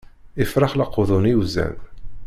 Ifrax 0.43 0.71
leqḍen 0.75 1.25
iwzan. 1.33 1.75